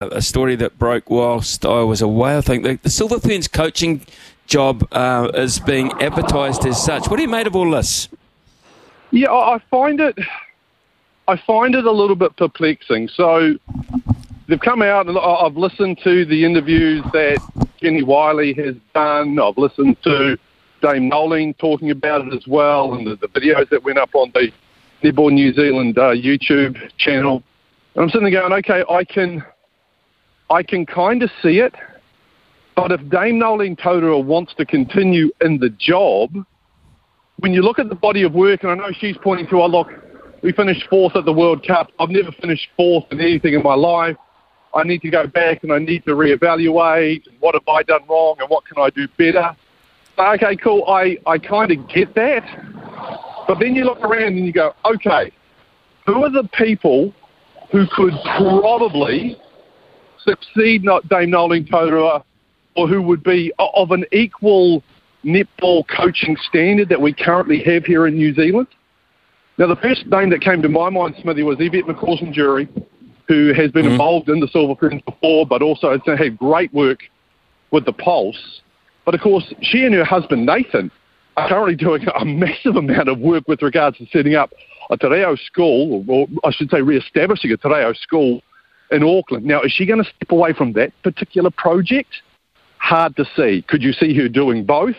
a 0.00 0.22
story 0.22 0.56
that 0.56 0.78
broke 0.78 1.10
whilst 1.10 1.66
I 1.66 1.82
was 1.82 2.00
away. 2.00 2.34
I 2.34 2.40
think 2.40 2.64
the, 2.64 2.78
the 2.82 2.88
Silver 2.88 3.20
Ferns 3.20 3.46
coaching 3.46 4.00
job 4.46 4.88
uh, 4.92 5.30
is 5.34 5.60
being 5.60 5.92
advertised 6.00 6.64
as 6.64 6.82
such. 6.82 7.08
What 7.10 7.18
do 7.18 7.22
you 7.22 7.28
made 7.28 7.46
of 7.46 7.54
all 7.54 7.70
this? 7.70 8.08
Yeah, 9.10 9.30
I 9.30 9.60
find 9.70 10.00
it. 10.00 10.18
I 11.28 11.36
find 11.46 11.74
it 11.74 11.84
a 11.84 11.92
little 11.92 12.16
bit 12.16 12.34
perplexing. 12.36 13.08
So 13.08 13.56
they've 14.48 14.58
come 14.58 14.80
out 14.80 15.06
and 15.06 15.18
I've 15.18 15.58
listened 15.58 16.00
to 16.02 16.24
the 16.24 16.46
interviews 16.46 17.04
that 17.12 17.38
Jennie 17.82 18.02
Wyllie 18.02 18.54
has 18.54 18.76
done. 18.94 19.38
I've 19.38 19.58
listened 19.58 20.02
to 20.04 20.38
Dame 20.80 21.10
Noeline 21.10 21.52
talking 21.58 21.90
about 21.90 22.26
it 22.26 22.32
as 22.32 22.46
well, 22.46 22.94
and 22.94 23.06
the, 23.06 23.16
the 23.16 23.28
videos 23.28 23.68
that 23.68 23.84
went 23.84 23.98
up 23.98 24.14
on 24.14 24.32
the 24.32 24.50
Netball 25.02 25.30
New 25.30 25.52
Zealand 25.52 25.98
uh, 25.98 26.12
YouTube 26.12 26.90
channel. 26.96 27.42
And 27.94 28.04
I'm 28.04 28.08
sitting 28.08 28.30
there 28.30 28.40
going, 28.40 28.54
okay, 28.64 28.82
I 28.88 29.04
can 29.04 29.44
I 30.50 30.62
can 30.64 30.84
kind 30.84 31.22
of 31.22 31.30
see 31.42 31.60
it. 31.60 31.74
But 32.76 32.92
if 32.92 33.00
Dame 33.08 33.38
Noeline 33.38 33.76
Taurua 33.76 34.24
wants 34.24 34.54
to 34.56 34.66
continue 34.66 35.30
in 35.40 35.58
the 35.58 35.70
job, 35.70 36.30
when 37.38 37.52
you 37.52 37.62
look 37.62 37.78
at 37.78 37.88
the 37.88 37.94
body 37.94 38.22
of 38.22 38.32
work, 38.32 38.62
and 38.62 38.72
I 38.72 38.74
know 38.74 38.92
she's 38.98 39.16
pointing 39.22 39.46
to, 39.48 39.62
oh, 39.62 39.66
look, 39.66 39.88
we 40.42 40.52
finished 40.52 40.86
fourth 40.88 41.14
at 41.16 41.24
the 41.24 41.32
World 41.32 41.66
Cup. 41.66 41.90
I've 41.98 42.10
never 42.10 42.32
finished 42.32 42.68
fourth 42.76 43.04
in 43.10 43.20
anything 43.20 43.54
in 43.54 43.62
my 43.62 43.74
life. 43.74 44.16
I 44.74 44.84
need 44.84 45.02
to 45.02 45.10
go 45.10 45.26
back 45.26 45.62
and 45.62 45.72
I 45.72 45.78
need 45.78 46.04
to 46.04 46.12
reevaluate. 46.12 47.24
What 47.40 47.54
have 47.54 47.66
I 47.68 47.82
done 47.82 48.02
wrong 48.08 48.36
and 48.40 48.48
what 48.48 48.64
can 48.66 48.82
I 48.82 48.90
do 48.90 49.06
better? 49.18 49.56
Okay, 50.18 50.56
cool. 50.56 50.84
I, 50.86 51.16
I 51.26 51.38
kind 51.38 51.72
of 51.72 51.88
get 51.88 52.14
that. 52.14 52.42
But 53.46 53.58
then 53.58 53.74
you 53.74 53.84
look 53.84 54.00
around 54.00 54.36
and 54.36 54.46
you 54.46 54.52
go, 54.52 54.72
okay, 54.84 55.32
who 56.06 56.24
are 56.24 56.30
the 56.30 56.48
people 56.56 57.12
who 57.72 57.86
could 57.94 58.12
probably 58.36 59.36
succeed 60.24 60.84
not 60.84 61.08
Dame 61.08 61.30
Noeline 61.30 61.66
Taurua 61.66 62.22
or 62.76 62.88
who 62.88 63.02
would 63.02 63.22
be 63.22 63.52
of 63.58 63.90
an 63.90 64.04
equal 64.12 64.82
netball 65.24 65.84
coaching 65.88 66.36
standard 66.48 66.88
that 66.88 67.00
we 67.00 67.12
currently 67.12 67.62
have 67.62 67.84
here 67.84 68.06
in 68.06 68.14
New 68.14 68.32
Zealand. 68.34 68.68
Now, 69.58 69.66
the 69.66 69.76
first 69.76 70.06
name 70.06 70.30
that 70.30 70.40
came 70.40 70.62
to 70.62 70.68
my 70.68 70.88
mind, 70.88 71.16
Smithy, 71.20 71.42
was 71.42 71.58
Yvette 71.60 71.84
McCausland 71.84 72.32
Durie, 72.32 72.68
who 73.28 73.52
has 73.52 73.70
been 73.70 73.84
mm-hmm. 73.84 73.92
involved 73.92 74.28
in 74.28 74.40
the 74.40 74.48
Silver 74.48 74.74
Ferns 74.74 75.02
before, 75.02 75.46
but 75.46 75.60
also 75.62 75.90
has 75.90 76.00
had 76.18 76.38
great 76.38 76.72
work 76.72 77.00
with 77.70 77.84
the 77.84 77.92
Pulse. 77.92 78.62
But 79.04 79.14
of 79.14 79.20
course, 79.20 79.52
she 79.60 79.84
and 79.84 79.94
her 79.94 80.04
husband 80.04 80.46
Nathan 80.46 80.90
are 81.36 81.48
currently 81.48 81.76
doing 81.76 82.06
a 82.18 82.24
massive 82.24 82.76
amount 82.76 83.08
of 83.08 83.18
work 83.18 83.46
with 83.48 83.62
regards 83.62 83.98
to 83.98 84.06
setting 84.12 84.34
up 84.34 84.52
a 84.90 84.96
Te 84.96 85.08
Reo 85.08 85.36
school, 85.36 86.04
or 86.08 86.26
I 86.44 86.50
should 86.50 86.70
say, 86.70 86.80
re-establishing 86.80 87.52
a 87.52 87.56
Te 87.56 87.68
Reo 87.68 87.92
school 87.92 88.42
in 88.90 89.02
Auckland. 89.02 89.44
Now, 89.44 89.62
is 89.62 89.72
she 89.72 89.86
going 89.86 90.02
to 90.02 90.10
step 90.10 90.30
away 90.30 90.52
from 90.52 90.72
that 90.74 90.92
particular 91.02 91.50
project? 91.50 92.10
Hard 92.78 93.16
to 93.16 93.24
see. 93.36 93.64
Could 93.68 93.82
you 93.82 93.92
see 93.92 94.16
her 94.16 94.28
doing 94.28 94.64
both? 94.64 94.96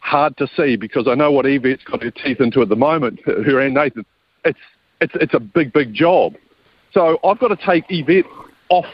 Hard 0.00 0.36
to 0.36 0.46
see 0.56 0.76
because 0.76 1.08
I 1.08 1.14
know 1.14 1.32
what 1.32 1.46
Yvette's 1.46 1.84
got 1.84 2.02
her 2.02 2.10
teeth 2.10 2.40
into 2.40 2.62
at 2.62 2.68
the 2.68 2.76
moment, 2.76 3.20
her 3.24 3.60
and 3.60 3.74
Nathan. 3.74 4.04
It's, 4.44 4.58
it's, 5.00 5.14
it's 5.16 5.34
a 5.34 5.40
big, 5.40 5.72
big 5.72 5.92
job. 5.92 6.34
So 6.92 7.18
I've 7.24 7.38
got 7.38 7.48
to 7.48 7.56
take 7.56 7.84
Yvette 7.88 8.30
off 8.68 8.86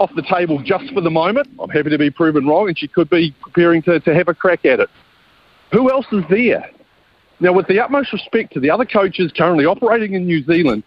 off 0.00 0.10
the 0.14 0.22
table 0.22 0.62
just 0.62 0.92
for 0.92 1.00
the 1.00 1.10
moment. 1.10 1.48
I'm 1.58 1.70
happy 1.70 1.88
to 1.88 1.98
be 1.98 2.10
proven 2.10 2.46
wrong, 2.46 2.68
and 2.68 2.78
she 2.78 2.86
could 2.88 3.08
be 3.08 3.34
preparing 3.40 3.82
to, 3.82 3.98
to 4.00 4.14
have 4.14 4.28
a 4.28 4.34
crack 4.34 4.66
at 4.66 4.80
it. 4.80 4.90
Who 5.72 5.90
else 5.90 6.04
is 6.12 6.24
there? 6.28 6.70
Now, 7.40 7.52
with 7.52 7.68
the 7.68 7.80
utmost 7.80 8.12
respect 8.12 8.52
to 8.54 8.60
the 8.60 8.70
other 8.70 8.84
coaches 8.84 9.32
currently 9.34 9.64
operating 9.64 10.14
in 10.14 10.26
New 10.26 10.42
Zealand, 10.44 10.82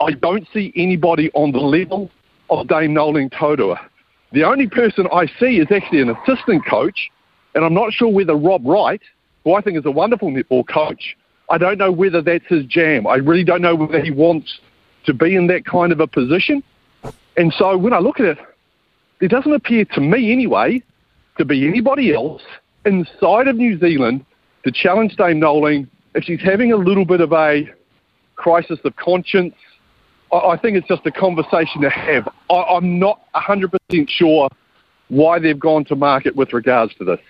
I 0.00 0.12
don't 0.12 0.46
see 0.52 0.72
anybody 0.76 1.30
on 1.32 1.52
the 1.52 1.58
level 1.58 2.10
of 2.50 2.68
Dame 2.68 2.94
Noeline 2.94 3.30
Taurua. 3.30 3.78
The 4.32 4.44
only 4.44 4.68
person 4.68 5.06
I 5.12 5.26
see 5.38 5.58
is 5.58 5.68
actually 5.70 6.00
an 6.00 6.10
assistant 6.10 6.66
coach, 6.66 7.10
and 7.54 7.64
I'm 7.64 7.74
not 7.74 7.92
sure 7.92 8.08
whether 8.08 8.34
Rob 8.34 8.66
Wright, 8.66 9.00
who 9.44 9.54
I 9.54 9.60
think 9.60 9.78
is 9.78 9.86
a 9.86 9.90
wonderful 9.90 10.30
netball 10.30 10.66
coach, 10.66 11.16
I 11.48 11.58
don't 11.58 11.78
know 11.78 11.92
whether 11.92 12.20
that's 12.20 12.46
his 12.48 12.64
jam. 12.66 13.06
I 13.06 13.16
really 13.16 13.44
don't 13.44 13.62
know 13.62 13.74
whether 13.74 14.02
he 14.02 14.10
wants 14.10 14.58
to 15.04 15.14
be 15.14 15.36
in 15.36 15.46
that 15.46 15.64
kind 15.64 15.92
of 15.92 16.00
a 16.00 16.06
position. 16.06 16.62
And 17.36 17.52
so 17.56 17.76
when 17.76 17.92
I 17.92 17.98
look 17.98 18.18
at 18.18 18.26
it, 18.26 18.38
there 19.20 19.28
doesn't 19.28 19.52
appear 19.52 19.84
to 19.84 20.00
me 20.00 20.32
anyway 20.32 20.82
to 21.38 21.44
be 21.44 21.66
anybody 21.68 22.12
else 22.12 22.42
inside 22.84 23.48
of 23.48 23.56
New 23.56 23.78
Zealand 23.78 24.24
to 24.64 24.72
challenge 24.72 25.16
Dame 25.16 25.38
Noeline 25.38 25.88
if 26.14 26.24
she's 26.24 26.40
having 26.40 26.72
a 26.72 26.76
little 26.76 27.04
bit 27.04 27.20
of 27.20 27.32
a 27.32 27.68
crisis 28.34 28.78
of 28.84 28.96
conscience 28.96 29.54
I 30.32 30.56
think 30.56 30.76
it's 30.76 30.88
just 30.88 31.06
a 31.06 31.12
conversation 31.12 31.80
to 31.82 31.90
have. 31.90 32.28
I'm 32.50 32.98
not 32.98 33.20
100% 33.34 34.08
sure 34.08 34.48
why 35.08 35.38
they've 35.38 35.58
gone 35.58 35.84
to 35.86 35.96
market 35.96 36.34
with 36.34 36.52
regards 36.52 36.94
to 36.96 37.04
this. 37.04 37.20